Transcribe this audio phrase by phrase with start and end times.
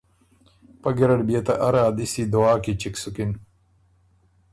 [0.81, 3.31] پۀ ګیرډ بيې ته اره ا دِستی دعا کی چِګ سُکِن،